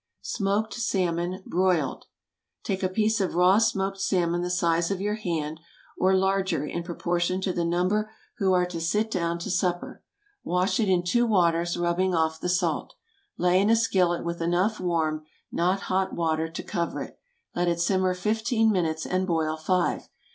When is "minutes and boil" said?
18.71-19.55